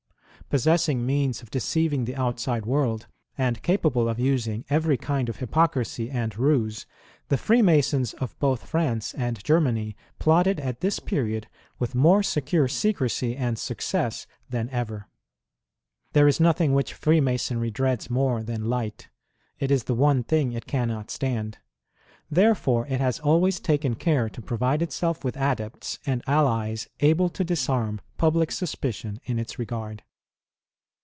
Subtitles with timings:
[0.49, 2.35] Possessing means of 54 WAR OF ANTICHRIST WITH THE CHURCH.
[2.35, 3.07] deceiving the outside world,
[3.37, 6.85] and capable of using every kind of hypocrisy and ruse,
[7.29, 11.47] the Freemasons of both France and Germany plotted at this period
[11.79, 15.07] with more secure secresy and success than ever.
[16.11, 19.07] There is nothing which Freemasonry dreads more than light.
[19.57, 21.59] It is the one thing it cannot stand.
[22.29, 27.45] Therefore, it has always taken care to provide itself with adepts and allies able to
[27.45, 30.03] disarm public suspicion in its regard.